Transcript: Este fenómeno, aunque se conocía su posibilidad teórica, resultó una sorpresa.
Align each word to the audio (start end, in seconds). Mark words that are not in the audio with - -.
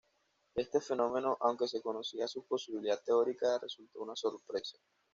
Este 0.55 0.81
fenómeno, 0.81 1.37
aunque 1.41 1.67
se 1.67 1.79
conocía 1.79 2.27
su 2.27 2.43
posibilidad 2.47 3.03
teórica, 3.03 3.59
resultó 3.59 3.99
una 4.01 4.15
sorpresa. 4.15 4.79